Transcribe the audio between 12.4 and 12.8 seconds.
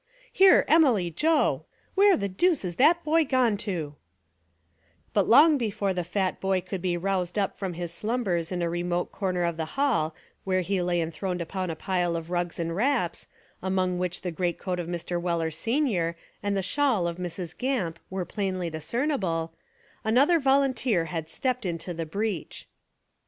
and